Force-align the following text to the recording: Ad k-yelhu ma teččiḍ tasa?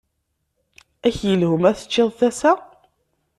Ad 1.07 1.13
k-yelhu 1.17 1.55
ma 1.61 1.71
teččiḍ 1.79 2.09
tasa? 2.19 2.53